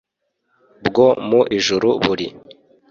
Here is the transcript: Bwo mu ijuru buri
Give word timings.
Bwo 0.87 1.07
mu 1.27 1.41
ijuru 1.57 1.89
buri 2.03 2.27